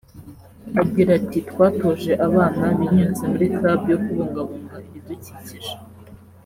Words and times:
agira 0.81 1.11
ati 1.19 1.39
“Twatoje 1.49 2.11
abana 2.27 2.63
binyuze 2.77 3.23
muri 3.31 3.47
Club 3.55 3.81
yo 3.91 3.97
kubungabunga 4.03 4.75
ibidukikije 4.87 5.73